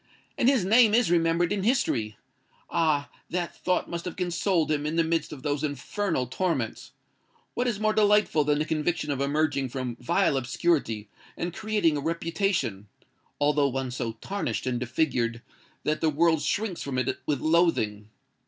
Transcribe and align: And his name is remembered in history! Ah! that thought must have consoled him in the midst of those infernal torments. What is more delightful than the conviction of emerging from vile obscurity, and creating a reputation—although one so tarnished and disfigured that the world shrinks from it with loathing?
And 0.35 0.49
his 0.49 0.65
name 0.65 0.95
is 0.95 1.11
remembered 1.11 1.53
in 1.53 1.61
history! 1.61 2.17
Ah! 2.71 3.07
that 3.29 3.55
thought 3.63 3.87
must 3.87 4.05
have 4.05 4.15
consoled 4.15 4.71
him 4.71 4.83
in 4.87 4.95
the 4.95 5.03
midst 5.03 5.31
of 5.31 5.43
those 5.43 5.63
infernal 5.63 6.25
torments. 6.25 6.93
What 7.53 7.67
is 7.67 7.79
more 7.79 7.93
delightful 7.93 8.43
than 8.43 8.57
the 8.57 8.65
conviction 8.65 9.11
of 9.11 9.21
emerging 9.21 9.69
from 9.69 9.97
vile 9.97 10.37
obscurity, 10.37 11.07
and 11.37 11.53
creating 11.53 11.97
a 11.97 12.01
reputation—although 12.01 13.69
one 13.69 13.91
so 13.91 14.13
tarnished 14.13 14.65
and 14.65 14.79
disfigured 14.79 15.43
that 15.83 16.01
the 16.01 16.09
world 16.09 16.41
shrinks 16.41 16.81
from 16.81 16.97
it 16.97 17.19
with 17.27 17.39
loathing? 17.39 18.09